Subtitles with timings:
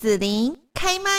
[0.00, 1.10] 子琳开麦。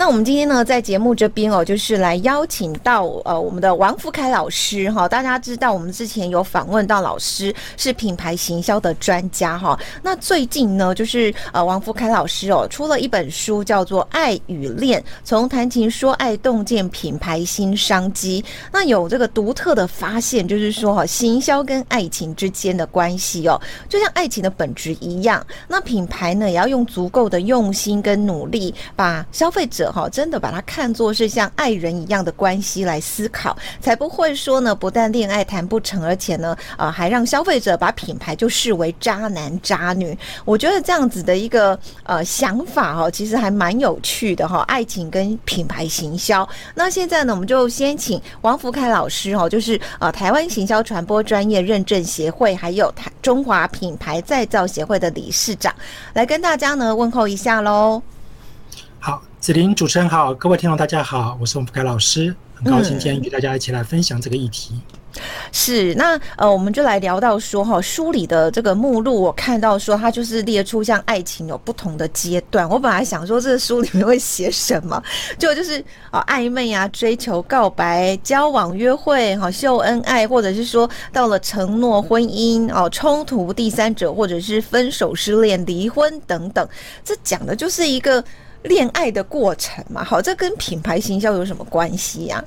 [0.00, 5.06] 那我们今天呢，在节目这边哦，就是来邀请到呃我们的王福凯老师哈。
[5.06, 9.78] 大家知道，我们之前有访问到老师是品牌行销的专家哈。
[10.02, 18.42] 那最近呢，就是呃王福凯老师哦出了一本书，叫做《爱与恋》，从谈情说爱，洞见品牌新商机。
[18.72, 25.46] 那有这个独特的发现，就是说哈，行销跟爱情之间的关系哦，就像爱情的本质一样。
[25.68, 29.89] 那品牌呢，也要用足够的用心跟努力，把消费者。
[29.92, 40.16] 好，真的把它看作是像爱人一样的关系来思考，才不会说呢，不但恋爱谈不成，而且呢，呃，还让消费者把品牌就视为渣男渣女。
[40.44, 44.60] 我觉得这样子的一个呃想法哦，其实还蛮有趣的哈。
[44.68, 55.74] 爱情跟品牌行销，那现在呢，我们就先请王福凯老师哦，就是呃台湾行销传播专业认证协会，还有台中华品牌再造协会的理事长，
[56.12, 58.02] 来跟大家呢问候一下喽。
[58.98, 64.78] 好，子琳主持人好，各位听众大家好，我是王福凯老师，很高兴今天与大家一起来分享这个议题。
[65.50, 72.68] 是，那呃，我们就来聊到说哈，书里的这个目录，我看到说它就是列出像爱情有不同的阶段。
[72.68, 75.02] 我本来想说这个书里面会写什么，
[75.38, 86.68] 就就是啊暧昧啊、追求、告白、交往、约会、哈秀恩爱，或者是说到了承诺、婚姻哦、冲突、第三者，或者是分手、失恋、离婚等等。
[87.02, 88.22] 这讲的就是一个。
[88.62, 92.44] 恋爱的过程嘛，好，这跟品牌行销有什么关系呀？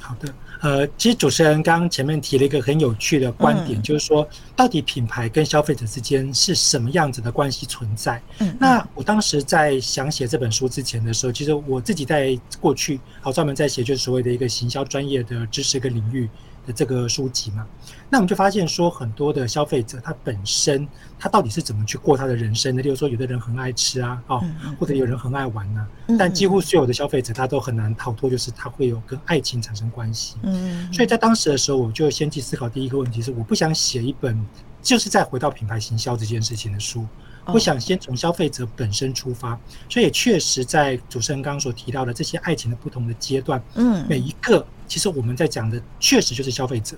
[0.00, 8.20] 好的，呃，其实主持人刚刚前面提了一个很有趣的观点，就是说，到底品牌跟消费者之间是什么样子的关系存在？
[8.40, 16.28] 嗯，那我当时在想写这本书之前的时候，其实我自己在过去，好，专门在写就是所谓的一个行销专业的知识跟领域。
[16.66, 17.66] 的这个书籍嘛，
[18.08, 20.86] 那我们就发现说，很多的消费者他本身
[21.18, 22.82] 他到底是怎么去过他的人生的？
[22.82, 24.42] 例如说，有的人很爱吃啊，哦，
[24.78, 30.36] 或者有人很爱玩呐、啊，但几乎所有的消费者他都很难逃脱，就是他会有跟爱情产生关系。
[30.42, 34.38] 嗯，所以在当时的时候，我就先去思考第一个问题是，我不想写一本
[34.80, 37.06] 就是再回到品牌行销这件事情的书。
[37.46, 46.96] 我想先从消费者本身出发，所以也确实在主持人刚刚所提到的这些爱情的不同的阶段，嗯，每一个其实我们在讲的确实就是消费者，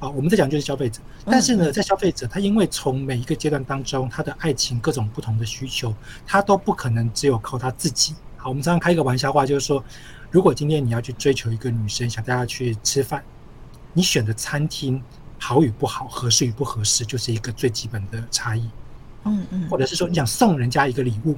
[0.00, 1.00] 啊，我们在讲就是消费者。
[1.24, 5.94] 但是呢，在消费者他因为从每一个阶段当中，他的爱情各种不同的需求，
[6.26, 8.14] 他都不可能只有靠他自己。
[8.36, 9.82] 好，我们常常开一个玩笑话，就是说，
[10.30, 13.22] 如果今天你要去追求一个女生，想带她去吃饭，
[13.92, 15.00] 你选的餐厅
[15.38, 18.68] 好与不好，合适与不合适，就是一个最基本的差异。
[19.26, 21.36] 嗯嗯，或者是说你想送人家一个礼物，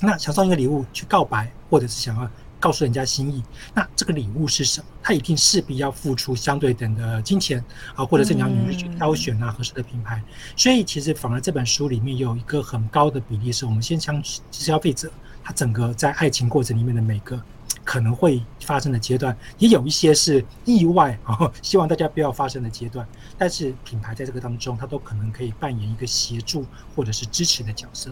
[0.00, 2.30] 那想送一个礼物去告白，或者是想要
[2.60, 3.42] 告诉人家心意，
[3.74, 4.86] 那这个礼物是什么？
[5.02, 7.62] 他一定势必要付出相对等的金钱
[7.94, 10.22] 啊，或者是你要努力去挑选啊合适的品牌。
[10.56, 15.10] 所以其实反而这本书里面有一个很高的比例，是我们先将消费者
[15.42, 17.40] 他整个在爱情过程里面的每个。
[17.84, 23.06] 可能会发生的阶段，也有一些是意外啊， 希望大家不要发生的阶段。
[23.38, 26.64] 但是品牌在这个当中，它都可能可以扮演一个协助
[26.96, 28.10] 或者是支持的角色。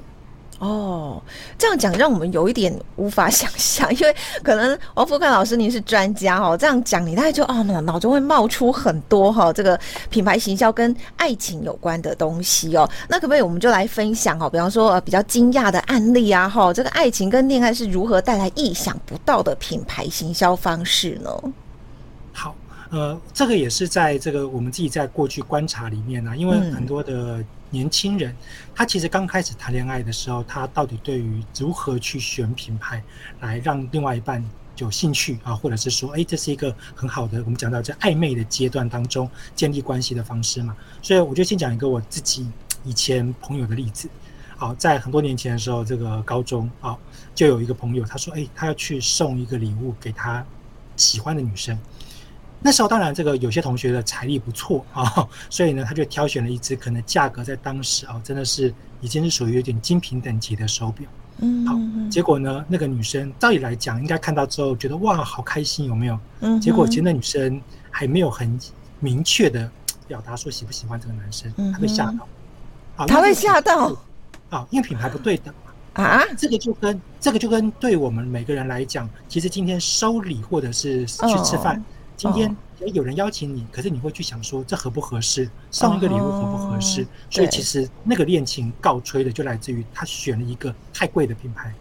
[0.62, 1.20] 哦，
[1.58, 4.14] 这样讲让我们有一点无法想象，因为
[4.44, 9.76] 可能王福闓老师您是专家哦，这样讲你大概就啊脑脑中会冒出很多哈这个
[10.08, 12.88] 品牌行销跟爱情有关的东西哦。
[13.08, 21.28] 那可不可以我们就来分享哦，比方说呃比较惊讶的案例啊哈，这个爱情跟恋爱是如何带来意想不到的品牌行销方式呢？
[22.32, 22.54] 好，
[22.90, 27.44] 呃，这个也是在这个我们自己在过去观察里面呢、啊，因为很多的、嗯。
[27.72, 28.36] 年轻人，
[28.74, 33.02] 他其实刚开始谈恋爱的时候，他到底对于如何去选品牌
[33.40, 34.44] 来让另外一半
[34.76, 40.76] 有兴趣啊，或者是说，哎，这是一个很好的，我们讲到在暧昧的阶段当中建立关系的方式嘛。
[41.02, 42.46] 所以，我就先讲一个我自己
[42.84, 44.08] 以前朋友的例子。
[44.56, 46.96] 好，在很多年前的时候，这个高中啊，
[47.34, 50.44] 就有一个朋友，他说，哎，他要去送一个礼物给他
[50.96, 51.78] 喜欢的女生。
[52.64, 61.06] 那时候当然，这个有些同学的财力不错啊，所以呢，他就挑选了一只可能价格在当时啊，真的是已经是属于有点精品等级的手表。
[61.38, 61.76] 嗯，好，
[62.10, 66.18] 结果呢，那个女生照理来讲，应该看到之后觉得哇，好开心，有没有？
[66.40, 67.60] 嗯，结果其实那女生
[67.90, 68.58] 还没有很
[69.00, 69.68] 明确的
[70.06, 72.28] 表达说喜不喜欢这个男生，她被吓到。
[72.96, 73.96] 啊，她被吓到
[74.50, 75.72] 啊，因为品牌不对等嘛。
[76.04, 81.82] 啊，这个就跟这个就跟对我们每个人来讲，其实今天收礼或者是去吃饭。
[82.16, 82.56] 今天
[82.92, 85.48] 有人邀请你，可是你会去想说，这合不合适？
[85.70, 87.06] 送一个礼物合不合适？
[87.30, 91.72] 所以其实那个恋情告吹的就来自于他选了一个太贵的品牌。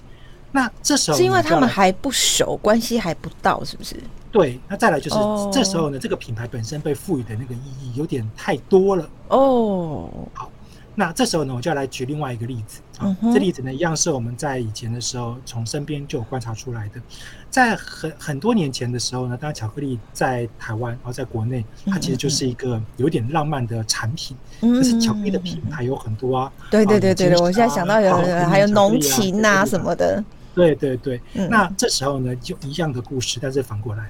[0.52, 3.96] 那这时候是因为他们还不熟，关系还不到，是不是？
[4.32, 4.60] 对。
[4.68, 5.18] 那再来就是
[5.52, 9.10] 这时候呢，这个品牌本身被赋予的那个意义有点太多了。
[9.30, 10.10] 哦。
[10.34, 10.52] 好，
[10.94, 13.18] 那这时候呢，我就要来举另外一个例子啊。
[13.34, 17.02] 这例子呢，一样是我们在以前的时候从身边就有观察出来的。
[17.50, 24.38] 在很很多年前的时候呢，当然巧克力在台湾，然后在国内，它其实就是一个有点浪漫的产品。
[24.62, 26.54] 可是巧克力的品牌有很多啊。
[26.70, 28.16] 对对对对，我现在想到有
[28.48, 30.24] 还有浓情啊什么的。
[30.56, 31.20] 对对对。
[31.50, 34.10] 那这时候呢，就一样的故事，但是反过来。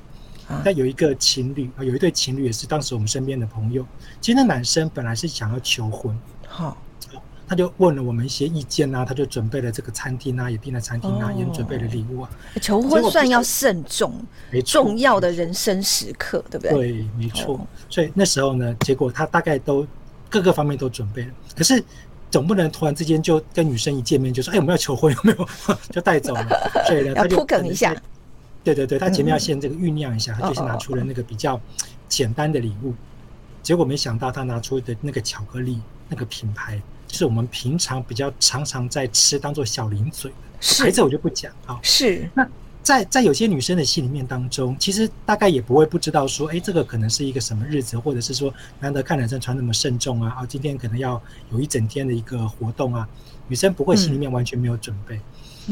[0.66, 3.86] 但有一个情侣啊，有一对情侣也是当时我们身边的朋友。
[4.20, 6.14] 其实那男生本来是想要求婚，
[6.46, 6.76] 好，
[7.52, 12.30] 他就问了我们一些意见啊，他就准备了这个餐厅啊，也订了餐厅啊，也准备了礼物啊。
[12.62, 14.26] 求婚算要慎重，
[14.66, 16.72] 重要的人生时刻，对不对？
[16.72, 17.60] 对，没错。
[17.90, 19.86] 所以那时候呢，结果他大概都
[20.30, 21.84] 各个方面都准备了，可是
[22.30, 25.46] 总不能突然之间就跟女生一见面就说：“哎，我们要求婚，有没有？”
[25.92, 26.48] 就带走了。
[26.88, 27.94] 所以呢，他就铺梗一下。
[28.64, 31.60] 对对对，他前面要先这个酝酿一下，他就是拿出了那个比较
[32.08, 32.94] 简单的礼物，
[33.62, 41.80] 结果没想到他拿出的那个巧克力那个品牌，就是我们平常比较常常在吃，当做小零嘴的牌子，我就不讲啊。
[41.82, 42.30] 是。
[42.34, 42.48] 那
[42.82, 51.22] 在在有些女生的心里面当中，其实大概也不会不知道说，哎，这个可能是一个什么日子，或者是说难得看男生穿那么慎重啊，啊，今天可能要
[51.52, 53.08] 有一整天的一个活动啊，
[53.48, 55.20] 女生不会心里面完全没有准备。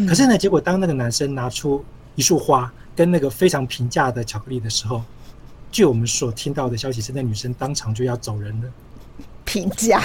[0.07, 1.83] 可是呢，结果当那个男生拿出
[2.13, 5.03] 一束花跟那个非常平价的巧克力的时候，
[5.71, 8.69] 据我们所听到的消息是，那女生当场就要走人了。
[9.49, 9.99] 平价，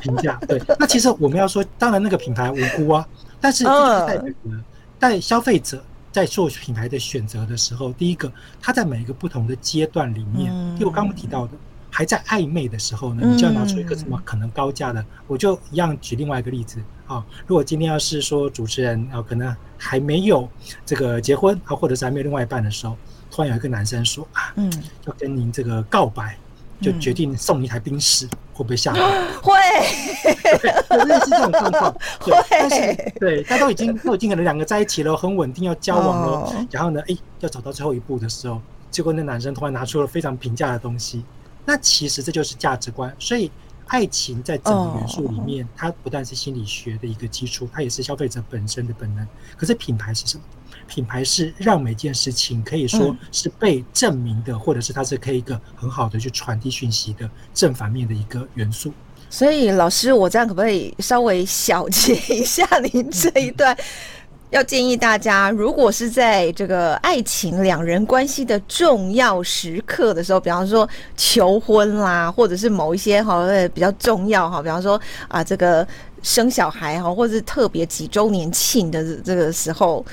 [0.00, 0.62] 评价，对。
[0.78, 3.06] 那其实我们要说，当然那个品牌无辜啊，
[3.40, 4.64] 但是这就是代表呢，
[5.00, 11.52] 在消费者在做品牌的选择的时候，第一个，他在每一个不同的阶段里面，就我刚刚提到的。
[11.94, 15.02] 还在暧昧的时候呢，你就要拿出一个什么可能高价的？
[15.02, 17.22] 嗯、我就一样举另外一个例子啊。
[17.46, 20.48] 如果今天要是说主持人啊，可能还没有
[20.86, 22.96] 这个结婚啊，或者是还没有另外一半的时候，
[23.30, 24.72] 突然有一个男生说啊，嗯，
[25.04, 26.34] 要跟您这个告白，
[26.82, 29.00] 就决定送一台宾士，会不会吓到？
[29.40, 29.54] 会，
[30.58, 31.92] 对，类似这种状况。
[32.20, 41.24] 会，但是对，他都已经都已经可能两个在一起了，很稳定要交往了，哦、然后呢，哎，要走到最后一步的时候，结果那男生突然拿出了非常平价的东西。
[41.64, 43.48] 那其实这就是价值观，所以
[43.86, 49.24] 爱情在整个元素里面，它不但是心理学的一个基础，它也是消费者本身的本能。
[49.56, 50.42] 可是品牌是什么？
[50.94, 58.92] 品牌是让每件事情可以说是被证明的，或者是它是可以一个很好的去传递讯息的正反面的一个元素。
[59.30, 63.74] 所以老师，我这样可不可以稍微小结一下您这一段？
[64.50, 70.86] 要建议大家，如果是在这个爱情两人关系的重要时刻的时候，比方说
[71.16, 75.88] 求婚啦，或者是某一些哈比较重要哈，比方说啊这个
[76.22, 80.04] 生小孩哈，或者是特别几周年庆的这个时候，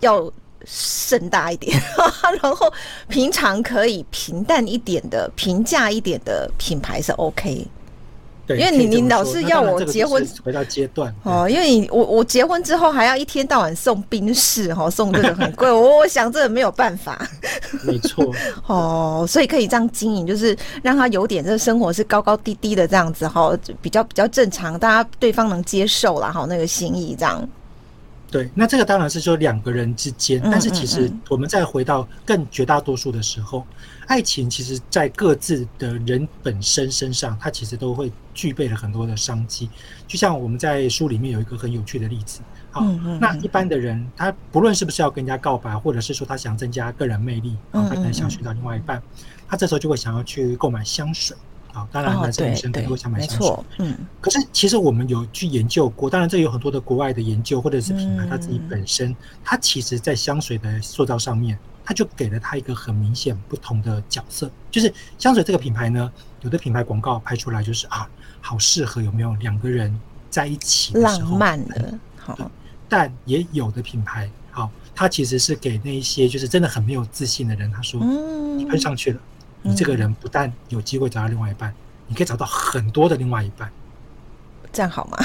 [0.00, 0.30] 要
[0.64, 1.80] 盛大一点，
[2.42, 2.72] 然后
[3.08, 7.66] 平常可以平淡一点的、平价一点的品牌是 OK。
[8.50, 17.28] 因为你你老是要我结婚回到阶段哦，因为你我我结婚之后还要一天到晚送冰室哈， 送这个很贵，我我想这个没有办法。
[17.82, 18.24] 没错
[18.66, 27.46] 哦，所以可以这样经营，就是让他有点这个生活是高高低低的这样子哈，比较比较正常，大家对方能接受啦哈，那个心意这样。
[28.30, 33.66] 对，那这个当然是说两个人之间，但是其实我们再回到更绝大多数的时候，
[34.06, 39.70] 爱情其实在各自的人本身身上，它其实都会具备了很多的商机。
[40.06, 42.82] 就像我们在书里面有一个很有趣的例子，好，
[43.18, 49.02] 那一般的人他不论是不是要跟人家告白，或者是说他想增加个人魅力，他可能想寻找另外一半，
[49.48, 51.34] 他这时候就会想要去购买香水。
[51.92, 53.56] 当然，男生女生都会想买香水。
[53.78, 64.50] 嗯，可是其实我们有去研究过，当然这有很多的国外的研究，或者是品牌他自己本身，它其实在香水的塑造上面，它就给了它一个很明显不同的角色。
[64.70, 66.10] 就是香水这个品牌呢，
[66.42, 68.08] 有的品牌广告拍出来就是啊，
[68.40, 69.98] 好适合有没有两个人
[70.30, 72.50] 在一起的时候浪漫的，好。
[72.90, 78.00] 但也有的品牌，好，它其实是给那一些就是真的很没有自信的人，他说，
[78.56, 79.20] 你喷上去了。
[79.62, 81.74] 你这个人不但有机会找到另外一半，
[82.06, 83.70] 你可以找到很多的另外一半，
[84.72, 85.18] 这样好吗？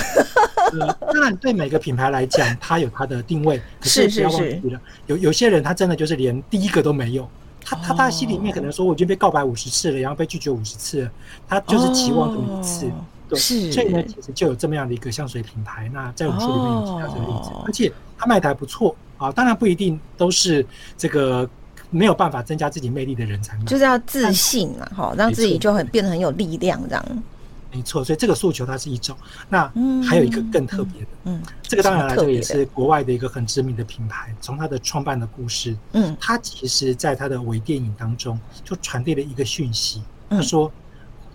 [1.12, 3.62] 当然，对每个品牌来讲，它有它的定位。
[3.80, 7.30] 可是不要忘记了，有有些人他真的就是连第一个都没有，
[7.64, 11.12] 他他他心里面可能说我已经被告白五十次了，然后被拒绝五十次了，
[11.48, 12.90] 他就是期望这么一次。
[13.30, 15.90] 对，所以呢，其实就有这么样的一个香水品牌。
[15.94, 19.32] 那在我们书里面有提到这个例子，而且他卖的还不错啊。
[19.32, 20.66] 当然不一定都是
[20.98, 21.48] 这个。
[21.94, 27.24] 没有办法增加自己魅力的人才，就是要自信啊，好让自己就很变得很有力量这样。
[27.72, 29.18] 没错，所以这个诉求它是一种。
[29.50, 29.72] 那
[30.04, 40.72] 还有一个更特别的，嗯，这个当然来，这个也是国外的一个很知名的品牌，从它的创办的故事，嗯，它其实在它的微电影当中就传递了一个讯息，他说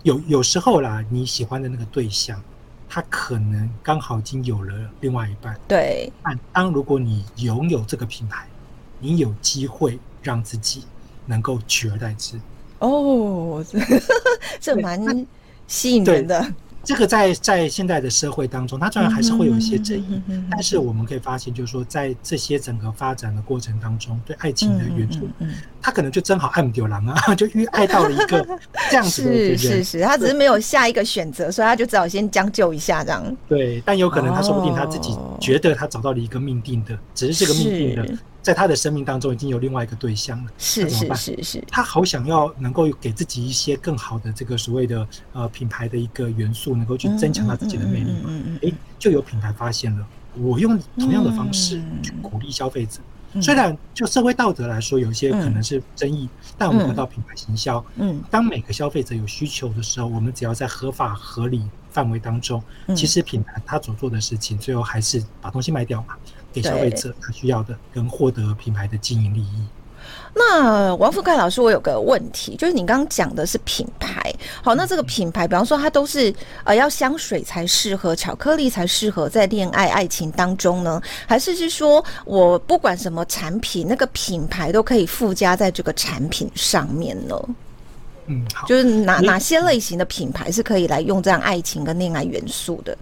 [0.03, 2.41] 有有时候啦，你喜欢的那个对象，
[2.87, 5.59] 他可能刚好已经有了另外一半。
[5.67, 8.47] 对，但当如果你拥有这个品牌，
[8.99, 10.83] 你有机会让自己
[11.25, 12.39] 能够取而代之。
[12.79, 13.63] 哦，
[14.59, 15.25] 这 蛮
[15.67, 16.53] 吸引人的。
[16.81, 25.27] 这个在在现在的社会当中，它当然还是会有一些争议，但是我们可以发现，就是说，在这些整个发展的过程当中，对爱情的援助，
[25.81, 28.47] 他可能就正好爱不丢狼啊， 就遇爱到了一个
[28.89, 33.37] 这样子的人，是是是，他只是没有下一个选择，所以他就只好先将就一下这样。
[33.49, 38.17] 对，但有可能他说不定他自己觉得他找到了一个命定的，只是这个命定的。
[38.41, 48.25] 在他的生命当中已经有另外一个对象了，是是是是，他好想要能够给自己一些更好的这个所谓的呃品牌的一个元素，能够去增强他自己的魅力嘛？
[48.27, 53.01] 嗯嗯，诶，就有品牌发现了，我用同样的方式去鼓励消费者，
[53.41, 56.27] 虽然就社会道德来说有一些可能是争议，
[56.57, 62.63] 但我们回到品牌行销，嗯，当每个消费者有需求的时候，我们只要在合法合理范围当中，
[62.95, 66.15] 其实品牌他所做的事情，最后还是把东西卖掉嘛。
[66.51, 69.65] 给消费者他需要的，跟获得品牌的经营利益。
[70.33, 81.01] 那王富盖老师，我有个问题，就是你刚刚讲的是品牌，好，那这个品牌，比方说它都是呃要香水才适合，巧克力才适合在恋爱爱情当中呢？
[81.27, 87.35] 还是是说我不管什么产品，那个品牌都可以附加在这个产品上面呢？
[88.27, 92.95] 嗯，好，就是哪哪些类型的品牌是可以来用这样爱情跟恋爱元素的？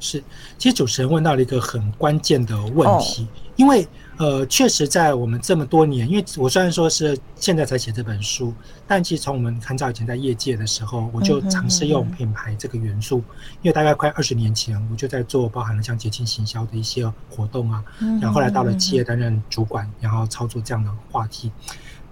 [0.00, 0.22] 是，
[0.58, 8.52] 其实主持人问到了一个很关键的问题，因为呃，确实在我们这么多年，因为我虽然说是现在才写这本书，
[8.86, 13.18] 但其实从我们很早以前在业界的时候，我就尝试用品牌这个元素，
[13.62, 17.84] 因为大概快二十年前，我就在做包含了像节庆行销的一些活动啊，
[18.20, 21.52] 然后后来到了企业担任主管，然后操作这样的话题，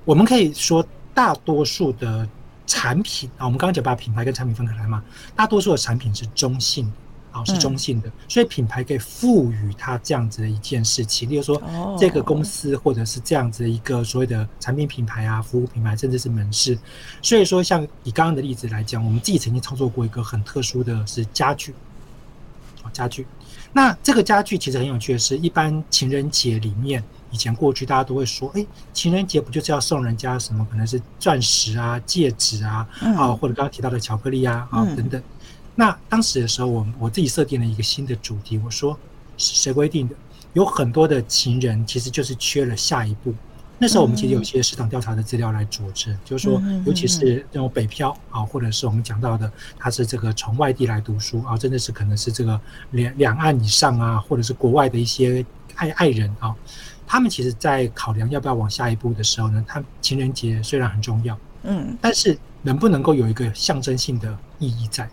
[0.05, 2.29] 我们可以说大多数的
[2.67, 5.03] 产品啊，我们刚刚讲把品牌跟产品分开来嘛，
[5.35, 6.91] 大多数的产品是中性。
[7.45, 11.61] 是中性的，所以品牌可以赋予它这样子的一件事情，例如说
[11.99, 16.79] 这个公司或者是这样子的一个所谓的产品品牌啊、服务品牌，甚至是门市。
[17.23, 21.75] 所以说，像以刚刚的例子来讲，我们自己曾经操作过一个很特殊的是家具，
[22.93, 23.27] 家具。
[23.73, 28.65] 那这个家具其实很有趣的是，一般情人节里面，以前过去大家都会说，哎，
[28.95, 30.67] 情人节不就是要送人家什么？
[30.71, 35.23] 可能是钻石啊、戒指啊，啊，或者刚刚提到的巧克力啊，啊等等。
[35.79, 38.99] 那当时的时候，我我自己设定了一个新的主题，我说
[39.37, 40.15] 是谁规定的？
[40.53, 43.33] 有很多的情人其实就是缺了下一步。
[43.79, 56.53] 那时候我们其实有一些市场调查的资料来佐证，就是说，尤其是那种北漂啊，或者是我们讲到的，他是这个从外地来读书啊，真的是可能是这个两两岸以上啊，或者是国外的一些爱爱人啊，
[57.07, 65.09] 他们其实在考量要不要往下一步的时候呢，他情人节虽然很重要，嗯，但是能不能够有一个象征性的意义在？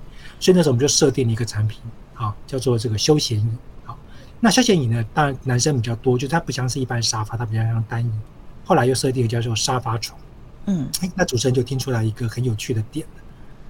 [0.46, 1.82] 所以那时候我们就设定了一个产品，
[2.14, 3.50] 啊，叫做这个休闲椅。
[3.84, 3.98] 好，
[4.40, 8.12] 那休闲椅呢，当然男生比较多，就它不像是一般沙发，它比较像单椅。
[8.64, 10.20] 后来又设定了叫做沙发床。
[10.68, 13.08] 嗯，哎，那主持人就听出来一个很有趣的点。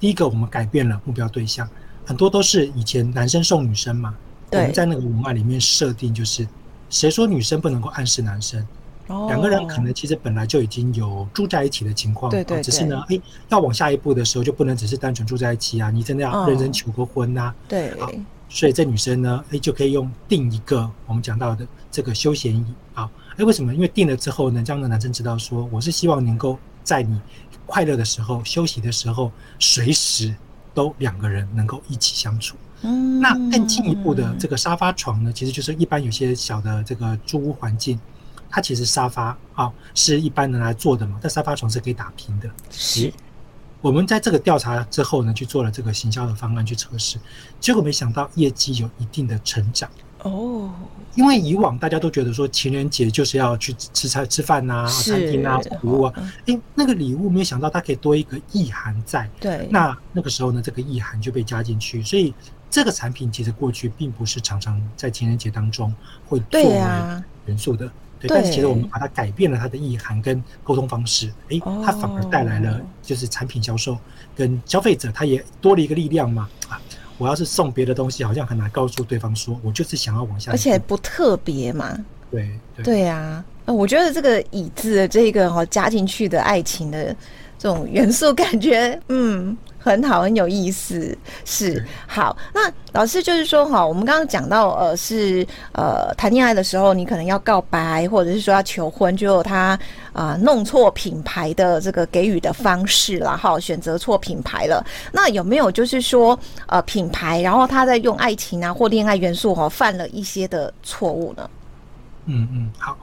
[0.02, 1.66] 第一个，我们改变了目标对象，
[2.06, 4.14] 很多都是以前男生送女生嘛。
[4.52, 4.60] 对。
[4.60, 6.46] 我们在那个文案里面设定就是，
[6.90, 8.68] 谁说女生不能够暗示男生？
[9.08, 18.12] 两个人可能其实本来就已经有住在一起的情况，对对，只是呢，哎，要往下一步的时候就不能只是单纯住在一起啊，你真的要认真求个婚呐，对，好，
[18.50, 23.74] 所以这女生呢，哎，就可以用订一个我们讲到的这个休闲椅啊，哎，为什么？
[23.74, 27.20] 因为订了之后呢，这样的男生知道说，我是希望能够在你
[27.66, 30.34] 快乐的时候、休息的时候，随时
[30.74, 32.56] 都两个人能够一起相处。
[32.82, 38.00] 嗯，那更进一步的这个沙发床呢，其实就是一般有些小的这个住屋环境。
[38.56, 42.50] 它其实沙发啊是一般人来坐的嘛，但沙发床是可以打平的。
[42.72, 43.12] 是，
[43.82, 47.20] 我们在这个调查之后呢，去做了这个行销的方案去测试，
[47.60, 49.90] 结果没想到业绩有一定的成长。
[50.20, 50.72] 哦，
[51.16, 56.14] 因为以往大家都觉得说情人节就是要去吃菜吃饭呐，餐厅啊，礼物啊，
[56.46, 59.30] 诶，那个礼物没有想到它可以多一个意涵在。
[59.38, 62.34] 对，那那个时候呢，这个意涵就被加进去，所以
[62.70, 65.94] 这个产品其实过去并不是常常在情人节当中
[66.26, 66.78] 会作为
[67.48, 67.92] 元素的。
[68.28, 73.98] 但是其实我们把它改变了它的意涵跟沟通方式，诶，它反而带来了就是产品销售
[74.36, 76.50] 跟消费者，他也多了一个力量嘛。
[76.70, 76.82] 啊，
[77.18, 81.98] 我要是送别的东西，好像很难告诉对方说，我就是想要往下，而且不特别嘛。
[82.32, 87.16] 对对对，啊，我觉得这个椅子的这个哈加进去的爱情的。
[87.66, 89.58] 这种元素，感觉嗯。
[89.80, 92.36] 很好，很有意思，是好。
[92.56, 99.80] 那老师就是说，哈，我们刚刚讲到，呃，是呃谈恋爱的时候，你可能要告白，或者是说要求婚，就有他
[100.12, 104.84] 啊、呃、弄错品牌的这个给予的方式了，哈，选择错品牌了。
[105.12, 111.48] 那有没有就是说，呃，品牌，然后他在用爱情啊或恋爱元素，哈，犯了一些的错误呢？
[112.26, 112.98] 嗯嗯，好。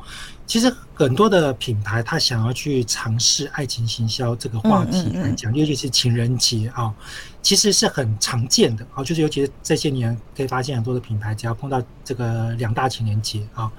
[0.46, 6.92] 其实很多的品牌，他想要去尝试爱情行销这个话题来讲，尤其是情人节啊，
[7.40, 9.02] 其实是很常见的啊。
[9.02, 13.70] 就是尤其是这些年，可以发现很多的品牌，只要碰到这个两大情人节啊，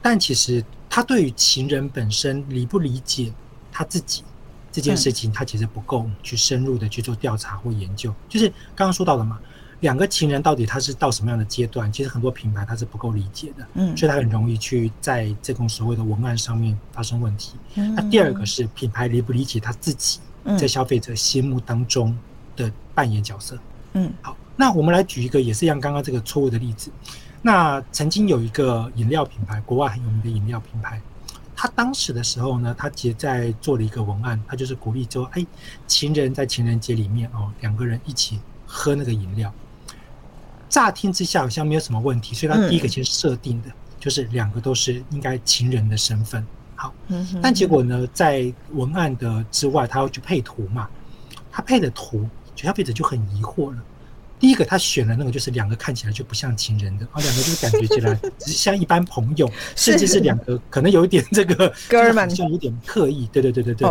[0.00, 3.32] 但其实他对于情人本身理不理解
[3.70, 4.22] 他自己
[4.72, 8.14] 这件事情，他其实不够去深入的去做调查或研究。
[8.28, 9.38] 就是刚刚说到的嘛。
[9.84, 11.92] 两个情人到底他是到什么样的阶段？
[11.92, 17.52] 其实很多品牌他是不够理解的，嗯，所以他很容易去在这种所谓的文案上面发生问题。
[17.74, 20.20] 那第二个是品牌理不理解他自己
[20.58, 22.16] 在消费者心目当中
[22.56, 23.58] 的扮演角色。
[23.92, 26.90] 嗯，好，那我们来举一个也是像刚刚这个错误的例子。
[27.42, 30.98] 那曾经有一个饮料品牌，国外很有名的饮料品牌，
[31.54, 35.46] 他当时的时候呢，他其实在做了一个文案，他就是鼓励说，哎，
[35.86, 39.52] 情人在情人节里面哦，两个人一起喝那个饮料。
[40.74, 43.68] 乍听之下好像没有什么问题，所以他第一个先设定的
[44.00, 46.44] 就是两个都是应该情人的身份。
[46.74, 46.92] 好，
[47.40, 50.90] 但结果呢，在文案的之外，他要去配图嘛，
[51.48, 53.78] 他配的图，消费者就很疑惑了。
[54.40, 63.28] 第一个，他选了那个就是两个看起来就不像情人的，啊， 两个就是感觉起来只是像一般朋友， 甚至是两个可能有一点这个 哥们，像有点刻意。
[63.32, 63.88] 对对对对对。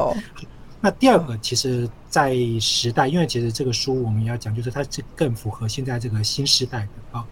[0.85, 7.25] 那第二个，其实，在时代，因为其实这个书我们要讲，就是它是更符合现在这个新时代的啊。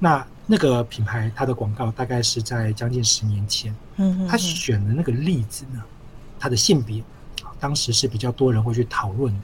[0.00, 5.80] 那那个品牌，它的广告大概是在将近十年前，嗯，他选的那个例子呢，
[6.36, 7.00] 它的性别，
[7.60, 9.40] 当时是比较多人会去讨论的。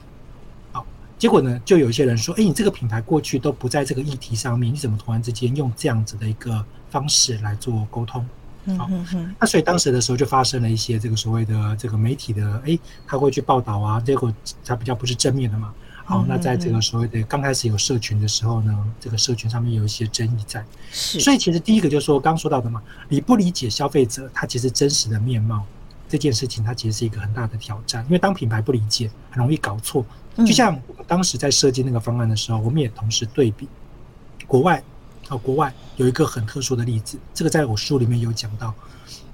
[0.73, 0.85] 好，
[1.17, 8.27] 结果呢，就有一些人说，哎，你这个品牌过去都不在这个议题上面，你怎么突然之间用这样子的一个方式来做沟通？
[8.77, 8.89] 好，
[9.39, 14.33] 那所以当时的时候就发生了一些这个所谓的这个媒体的，哎，他会去报道啊，结果
[14.65, 15.73] 他比较不是正面的嘛。
[16.05, 20.63] 好，那在这个所谓的刚开始有社群的时候呢，这个社群上面有一些争议在。
[20.91, 25.65] 是，所以其实第一个就是说刚刚说到的嘛，你不理解消费者他其实真实的面貌
[26.07, 30.05] 这件事情，它其实是一个很大的挑战，因为当品牌不理解，很容易搞错。
[30.37, 33.67] 就像我们当时在设计那个方案的时候，我们也同时对比
[34.47, 34.81] 国外。
[35.33, 38.73] 哦，国外有一个很特殊的例子，这个在我书里面有讲到，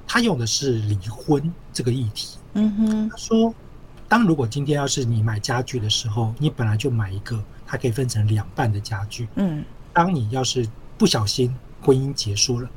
[0.07, 2.37] 他用的是离婚这个议题。
[2.53, 3.53] 嗯哼，他说，
[4.07, 9.27] 当如果今天要是你买家具的时候，你本来就买一个，它可以分成两半的家具。
[9.35, 12.69] 嗯，当你要是不小心婚姻结束了，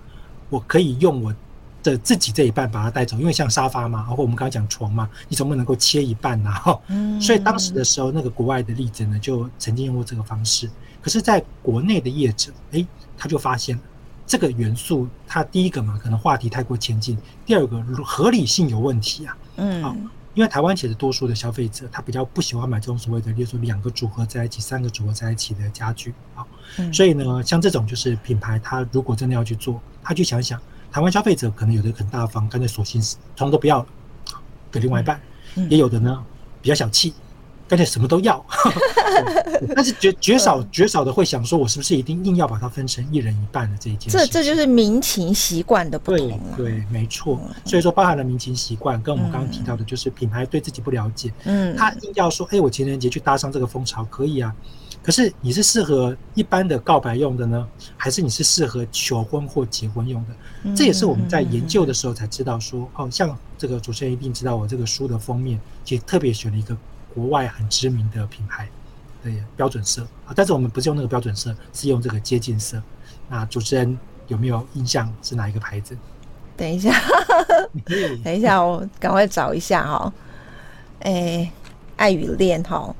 [0.50, 1.35] 我可以用我
[1.82, 6.50] 的自己这一半把它带走，因为像沙发嘛，然后我们刚刚讲床嘛，你总不能够切一半呐？
[6.50, 10.68] 哈，嗯，所以当时的时候，那个国外的例子呢，就曾经用过这个方式。
[11.03, 12.87] 可是，在国内的业者，哎。
[13.15, 13.79] 他就发现
[14.27, 19.38] 这个元素，它第一个嘛，可能话题太过前进；第二个合理性有问题啊。
[19.59, 19.95] 嗯，啊，
[20.35, 26.45] 因为台湾其实多数的消费者，他比较不喜欢买这种所谓的，例如说两个组合在一起、三个组合在一起的家具啊。
[26.93, 30.61] 所以呢，像这种就是品牌，他如果真的要去做，他去想想，
[30.91, 33.01] 台湾消费者可能有的很大方，干脆索性
[33.37, 33.87] 通都不要了，
[34.73, 35.17] 给另外一半；
[35.71, 36.25] 也有的呢，
[36.61, 37.15] 比较小气。
[37.70, 38.44] 而且什么都要，
[39.75, 44.18] 但是绝绝少绝少的会想说，我是不是一定硬要把它分成一人一半的这一件事？
[44.18, 46.40] 这这就是民情习惯的不同。
[46.57, 47.40] 对对，没错。
[47.64, 51.33] 所以说，包含了民情习惯，跟我们刚刚提到的，就是品牌对自己不了解。
[51.44, 54.55] 嗯，他硬要说，哎，我情人节去搭上这个风潮可以啊。
[55.03, 60.75] 可是你是适合一般的告白用的呢，还是你是适合求婚或结婚用的？
[60.77, 66.77] 这也是我们在研究的时候才知道说，哦，像这个主持人一定知道，我这个书的封面其实特别选了一个。
[67.14, 68.68] 国外很知名的品牌
[69.25, 72.83] 的标准色啊，但是我们不是用那个标准色，是用这个接近色。
[73.29, 73.98] 那主持人
[74.29, 75.96] 有没有印象是哪一个牌子？
[76.57, 76.92] 等一下，
[78.22, 80.12] 等一下，我赶快找一下哈。
[81.01, 81.51] 哎，
[81.96, 82.94] 爱与恋哈，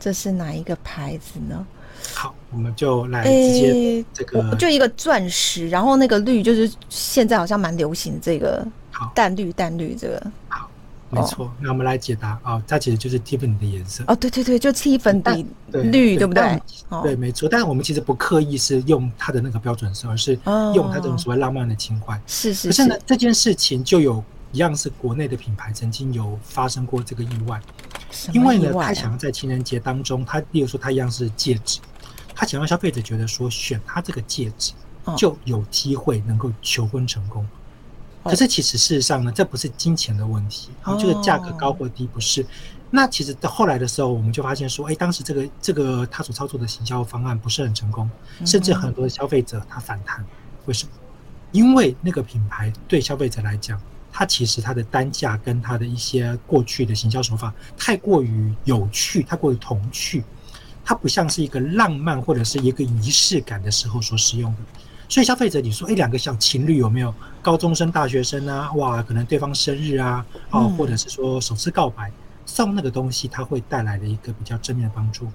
[0.00, 1.66] 这是哪一个牌子呢？
[2.14, 8.66] 好，我们就来直接这个，就一个钻石，然后那个绿就是现在好像蛮流行这个
[9.14, 10.22] 淡绿淡绿这个。
[10.48, 10.65] 好。
[11.08, 16.60] 没错，那我们来解答啊、哦，它其实就是 Tiffany 的颜色哦，对对对，就 Tiffany 绿，对不对？
[17.02, 17.48] 对，没错。
[17.48, 20.36] 但是我们其实不刻意是用它的那个标准色，而是
[20.74, 22.20] 用它这种所谓浪漫的情怀。
[22.26, 22.68] 是是。
[22.68, 27.60] 可是呢，这件事情就有一样是国内的品牌曾经有发生过这个意外，
[28.32, 31.78] 因为呢，他想要在情人节当中，他例如说他一样是戒指，
[32.34, 34.72] 他想让消费者觉得说选他这个戒指
[35.16, 37.46] 就有机会能够求婚成功。
[38.28, 42.44] 可是其实事实上呢，这不是金钱的问题，然后这个价格高或低不是。
[42.90, 48.08] 那其实到后来的时候，我们就发现说，哎，当时这个这个他所操作的行销方案不是很成功，
[48.44, 50.24] 甚至很多的消费者他反弹。
[50.66, 50.90] 为什么？
[51.52, 53.80] 因为那个品牌对消费者来讲，
[54.12, 60.24] 它其实它的单价跟它的一些过去的行销手法太过于有趣，太过于童趣，
[60.84, 64.58] 它不像是一个浪漫或者是一个仪式感的时候所使用的。
[65.08, 67.14] 所以消费者，你说，哎，两个像情侣有没有？
[67.42, 72.10] 高中生、大学生啊，哇，可能对方生日啊，哦，或者是说首次告白。
[72.44, 75.26] 送那个东西，它会带来的一个比较正面的帮助。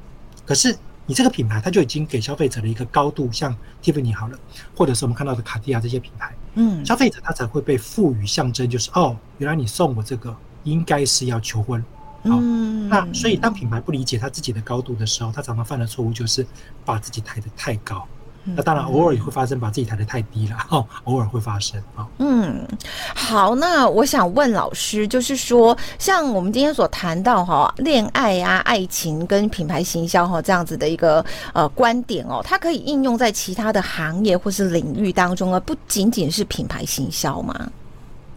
[0.46, 0.74] 可是
[1.06, 3.54] 你这个品牌，它就已经给消费者的一个高度，像
[3.84, 4.40] Tiffany 好了，
[4.76, 11.84] 或者是我们看到的卡地亚这些品牌，嗯，消费者他才会被赋予象征，就是哦，原来你送我这个，应该是要求婚。
[12.24, 12.40] 好，
[12.88, 16.48] 那所以当品牌不理解他自己的高度的时候，他常常犯的错误就是
[16.86, 18.08] 把自己抬得太高。
[18.44, 22.08] 那当然，偶尔也会发生把自己抬得太低了哈， 偶尔会发生啊。
[22.18, 22.68] 嗯，
[23.14, 31.24] 好，那我想问老师，就是说，像我们今天所谈到哈，恋爱啊、爱情跟品牌行销哈这样子的一个
[31.54, 37.72] 呃观点哦，它可以应用在其他的行业或是领域当中，啊不仅仅是品牌行销吗？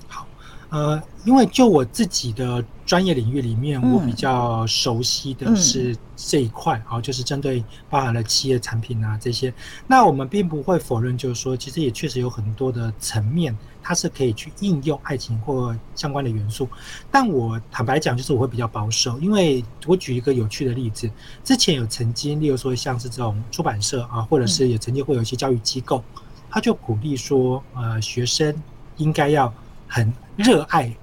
[0.06, 0.26] 好，
[0.68, 2.62] 呃，因为就我自己的。
[2.86, 9.52] 专业领域里面，我比较熟悉的是这一块，好、嗯，就是针对包含了企业产品啊这些。
[9.86, 16.68] 那我们并不会否认，就是说，其实也确实有很多的层面，它是可以去应用爱情或相关的元素。
[17.10, 21.10] 但我坦白讲，就是我会比较保守，因为我举一个有趣的例子，
[21.42, 26.04] 之前有曾经，例如说像是这种出版社啊，或者是也曾经会有一些教育机构，
[26.50, 28.54] 他就鼓励说，呃，学生
[28.98, 29.52] 应该要
[29.88, 30.94] 很热爱。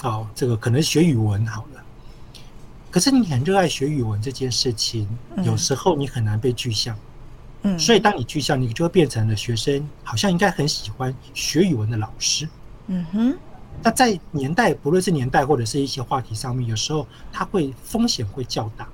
[0.00, 1.82] 好，这个可能学语文好了，
[2.90, 5.08] 可是你很热爱学语文这件事情，
[5.42, 6.96] 有时候你很难被具象。
[7.62, 12.48] 嗯，所以当你具象，你就会变成了学生好像应该很喜欢学语文的老师。
[12.88, 13.36] 嗯哼，
[13.82, 18.86] 那在年代，不论是年代或者是一些话题上面，有时候它会风险会较大。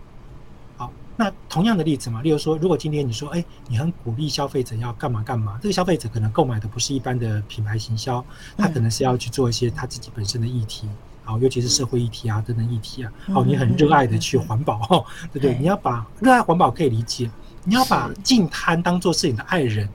[1.17, 8.25] 那同样的例子嘛，例如说，如果今天你说，哎，你很鼓励消费者要干嘛干嘛，这个消费者可能购买的不是一般的品牌行销，
[8.57, 10.89] 他可能是要去做一些他自己本身的议题，
[11.23, 15.57] 好，尤其是社会议题啊等等议题啊，好，你很热爱的去环保，对不对？
[15.59, 17.31] 你要把热爱环保可以理解，
[17.65, 19.87] 你要把净滩当做是你的爱人，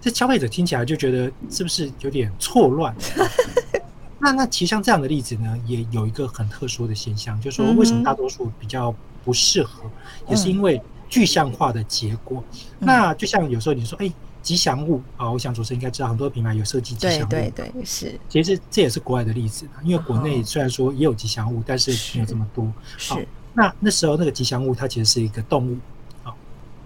[0.00, 2.94] 这消费者听起来就觉得是不是有点错乱？
[4.18, 9.84] 那那其实像这样的例子呢，也有一个很特殊的现象，就是说为什么大多数比较不适合，
[10.28, 12.42] 也是因为具象化的结果。
[12.80, 17.30] 嗯、那就像有时候你说，哎，吉祥物啊，我想主持人应该知道，很多品牌有设计吉祥物。
[17.30, 18.18] 对对对，是。
[18.28, 22.72] 其实这也是国外的例子，因为国内虽然说也有吉祥物，哦、但是没有这么多。
[22.96, 23.14] 是。
[23.14, 25.76] 是那那时候那个吉祥物它其实是一个动物，
[26.24, 26.34] 啊，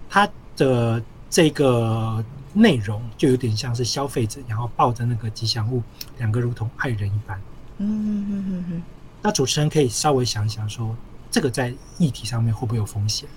[0.09, 2.23] 它的这个
[2.53, 5.81] 内容就有点像是消费者，然后抱着那个吉祥物，
[6.17, 7.41] 两个如同爱人一般。
[7.77, 8.83] 嗯嗯嗯嗯嗯。
[9.21, 10.95] 那主持人可以稍微想一想说。
[11.37, 13.29] 这个在议题上面会不会有风险？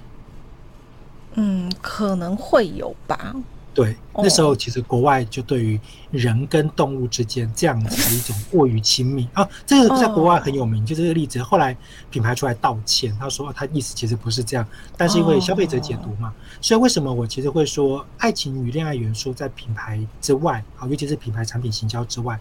[1.34, 3.36] 嗯，可能会有吧。
[3.72, 5.78] 对，那时候其实国外就对于
[6.11, 11.40] 人跟动物之间这样子的一种过于亲密啊，这个在国外很有名，就这个例子。
[11.40, 11.76] 后来
[12.11, 22.38] 品牌出来道歉，他说他意思其实不是这样，但是因为消费者解读嘛，所以为什么我其实会说爱情与恋爱元素在品牌之外啊，尤其是品牌产品行销之外，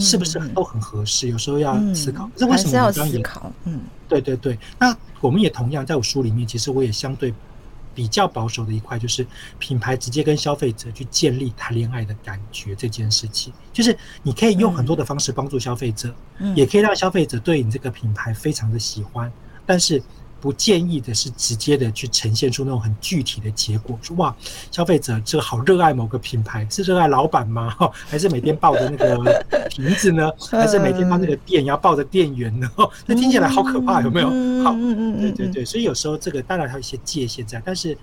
[0.00, 1.28] 是不是都很合适？
[1.28, 2.28] 有时候要思考。
[2.34, 3.52] 这为什么要思考？
[3.64, 4.58] 嗯，对对对。
[4.80, 7.32] 那我们也同样在我书里面，其实我也相对。
[7.94, 9.26] 比较保守的一块就是
[9.58, 16.14] 品牌直接跟消费者去建立谈恋爱的感觉这件事情，就是你可以用很多的方式帮助消费者，
[16.54, 19.32] 也可以让消费者对你这个品牌非常的喜欢，
[19.64, 20.02] 但是。
[20.42, 24.34] 不建议的是直接的去呈现出那种很具体的结果，说哇，
[24.72, 27.76] 消费者这个好热爱某个品牌，是热爱老板吗？
[28.08, 30.28] 还是每天抱着那个瓶子呢？
[30.50, 32.68] 还是每天帮那个店要抱着店员呢？
[33.06, 34.26] 那听起来好可怕，有没有？
[34.64, 37.96] 好，对对对，所以有时候这个当然还有一些界限在，但是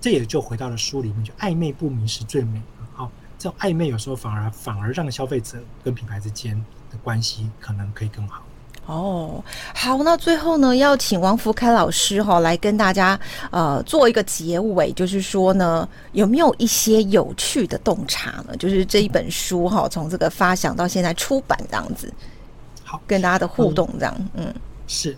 [0.00, 2.62] 这也就回到了书里面，就暧昧不明是最美。
[2.94, 6.54] 好，这种暧昧有时候反而反而让消费者跟品牌之间
[6.88, 8.44] 的关系可能可以更好。
[8.86, 13.18] 哦，好，那最后呢，要请王福开老师哈、哦、来跟大家
[13.50, 18.56] 呃做一个结尾，就是说呢，有没有一些有趣的洞察呢？
[18.58, 22.12] 就是这一本书哈、哦，从这个发想到现在出版这样子，
[22.82, 24.54] 好，跟大家的互动这样，嗯，嗯
[24.88, 25.16] 是。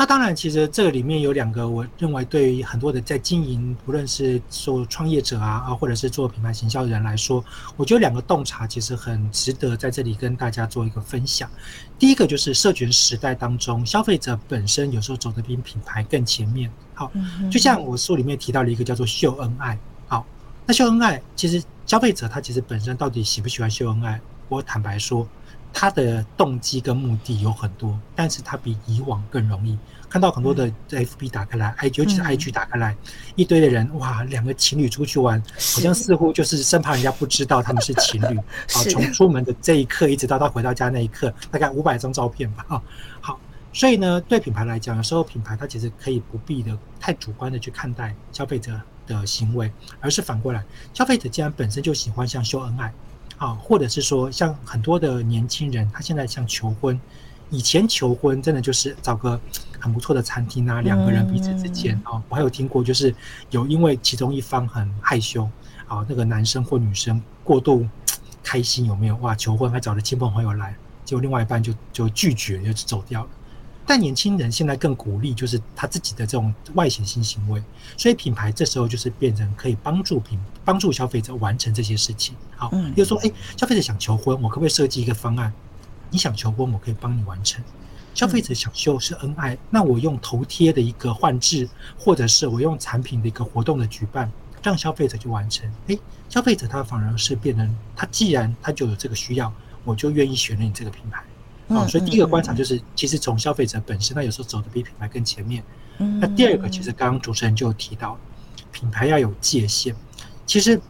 [0.00, 7.44] 那当然，其实这个里面有两个，我认为对于很多的在经营，不论是做创业者啊啊，或者是做品牌行销的人来说，
[7.76, 11.50] 我觉得两个洞察其实很值得在这里跟大家做一个分享。
[11.98, 16.72] 第一个就是社群时代当中，消费者本身有时候走得比品牌更前面。
[16.94, 17.12] 好，
[17.50, 19.78] 就像我书里面提到了一个叫做秀恩爱。
[20.08, 20.24] 好，
[20.64, 24.18] 那秀恩爱其实消费者他其实本身到底喜不喜欢秀恩爱？
[24.50, 25.26] 我坦白说。
[25.72, 32.96] 他的动机跟目的有很多，但是他比以往更容易看到很多的 FB 打开来，IG 尤其是 IG 打开来，
[33.36, 38.36] 一堆的人哇，两个情侣出去玩，好像似乎就是生怕人家不知道他们是情侣
[38.74, 38.82] 啊。
[38.90, 42.82] 从出门的这一刻一直到他回到家那一刻，大概五百张照片吧啊。
[43.20, 43.38] 好，
[43.72, 48.72] 所以呢，对品牌来讲，有时候品牌它其实可以不必的太主观的去看待消费者
[49.06, 52.92] 的行为，而是反过来，消费者既然本身就喜欢像秀恩爱。
[53.40, 57.00] 啊，或者是说，像很多的年轻人，他现在像求婚，
[57.48, 59.40] 以前求婚真的就是找个
[59.78, 63.14] 很不错的餐厅啊，两个人彼此之间啊，我还有听过，就是
[63.48, 65.48] 有因为其中一方很害羞
[65.88, 67.88] 啊，那个男生或女生过度
[68.42, 69.16] 开心有没有？
[69.16, 70.76] 哇，求婚还找了亲朋好友来，
[71.06, 73.30] 结果另外一半就就拒绝，就走掉了。
[73.90, 77.60] 但年轻人现在更鼓励，就是他自己的这种外显性行为，
[77.96, 82.36] 所以品牌这时候就是变成可以帮助品帮助消费者完成这些事情。
[82.54, 85.52] 好，比如说，哎，消费者想求婚，我可不可以设计一个方案？
[86.08, 87.60] 你想求婚，我可以帮你完成。
[88.14, 94.30] 消费者想秀是恩爱，那我用头贴的一个换置，或者是我用产品的一个活动的举办，
[94.62, 95.68] 让消费者去完成。
[95.88, 95.98] 哎，
[96.28, 101.24] 消费者他反而是变成，他既然他就有这个需要，我就愿意选了你这个品牌。
[101.70, 105.62] 啊、哦，所以第一个观察就是，其实从消费者本身，他有时候走的比品牌更前面。
[106.18, 108.18] 那第二个，其实刚刚主持人就提到，
[108.72, 109.94] 品牌要有界限。
[110.46, 110.80] 其实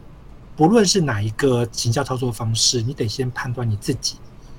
[0.55, 4.15] 不论是哪一个行销操作方式，你得先判断你自己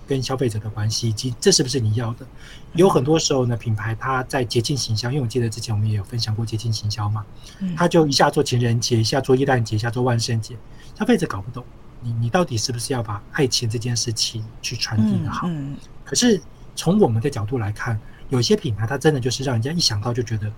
[0.06, 2.26] 跟消费者的关系，以及这是不是你要的。
[2.74, 7.24] 有很多时候呢，品牌它在节庆行销，因为我记得之前我们也有分享过节庆行销嘛，
[7.76, 10.54] 他就一下做情人节，一下做耶诞节，一下做万圣节，
[10.96, 11.64] 消费者搞不懂。
[12.04, 15.48] 你你到底是不是要把爱情这件事情去传递的好？
[16.04, 16.40] 可是
[16.74, 20.50] 从我们的角度来看，有些品牌它真的就是让人家一想到就觉得，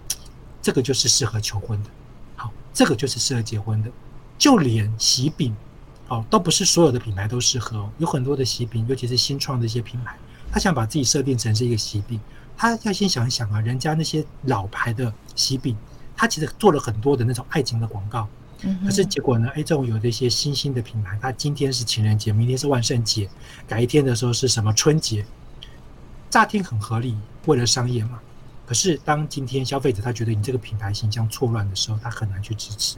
[0.62, 1.90] 这个就是适合求婚的，
[2.36, 3.90] 好，这个就是适合结婚的。
[4.36, 5.54] 就连喜饼，
[6.08, 7.88] 哦，都不是所有的品牌都适合。
[7.98, 10.16] 有很多的喜饼，尤其是新创的一些品牌，
[10.50, 12.20] 他想把自己设定成是一个喜饼，
[12.56, 15.76] 他要先想一想啊，人家那些老牌的喜饼，
[16.16, 18.26] 他其实做了很多的那种爱情的广告。
[18.84, 19.48] 可是结果呢？
[19.54, 23.28] 哎，这种有的一些新兴的品牌，它今天是情人节，明天是万圣节，
[23.66, 25.24] 改一天的时候是什么春节？
[26.30, 28.20] 乍听很合理，为了商业嘛。
[28.66, 32.96] 可是当今天消费者他觉得你这个品牌形象错乱的时候，他很难去支持。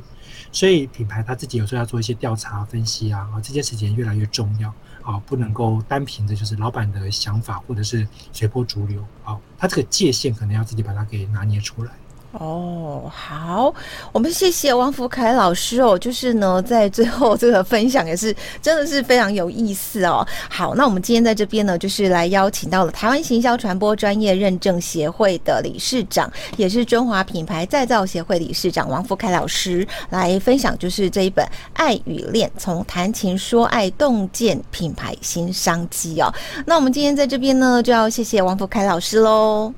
[0.52, 11.90] 所以品牌他自己有时候要做一些调查分析啊，啊，这件事情越来越重要啊，不能够单凭着就是老板的想法或者是随波逐流啊，他这个界限可能要自己把它给拿捏出来。
[12.38, 13.72] 哦，好，
[14.12, 15.99] 我们谢谢王福凯老师哦。
[15.99, 20.27] 就是呢，在最后这个分享也是真的是非常有意思哦。
[20.51, 36.31] 好，那我们今天在这边呢，就是来邀请到了台湾行销传播专业认证协会的理事长，也是中华品牌再造协会理事长王福凯老师来分享，就是这一本《爱与恋：从谈情说爱洞见品牌新商机》哦。
[36.66, 39.72] 那我们今天在这边呢，就要谢谢王福凯老师喽。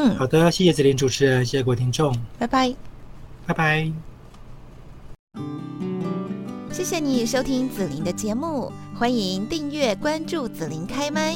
[0.00, 2.72] 嗯，好的，谢谢子琳主持人，谢谢各位听众，拜拜，
[3.46, 3.92] 拜拜，
[6.70, 11.34] 谢谢你收听紫琳的节目，欢迎订阅关注紫琳开麦，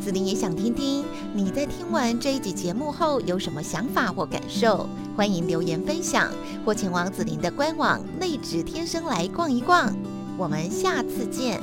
[0.00, 6.32] 紫琳也想听听你在听完这一集节目后有什么想法或感受，欢迎留言分享
[6.64, 9.94] 或前往紫琳的官网内职天生来逛一逛，
[10.36, 11.60] 我们下次见。